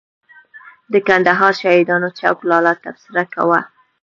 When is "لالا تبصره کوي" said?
2.49-3.59